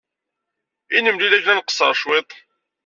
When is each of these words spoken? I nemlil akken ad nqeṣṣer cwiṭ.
I 0.95 0.99
nemlil 0.99 1.33
akken 1.37 1.57
ad 1.57 1.63
nqeṣṣer 1.63 1.93
cwiṭ. 2.01 2.31